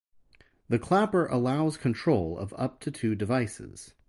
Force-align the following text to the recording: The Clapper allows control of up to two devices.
The 0.67 0.79
Clapper 0.79 1.27
allows 1.27 1.77
control 1.77 2.35
of 2.35 2.55
up 2.57 2.79
to 2.79 2.89
two 2.89 3.13
devices. 3.13 3.93